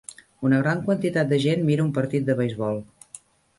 Una 0.47 0.61
gran 0.61 0.81
quantitat 0.87 1.29
de 1.35 1.39
gent 1.45 1.63
mira 1.69 1.87
un 1.89 1.93
partit 1.99 2.27
de 2.33 2.39
beisbol. 2.43 2.83